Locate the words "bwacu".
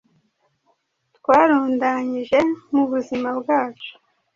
3.39-3.91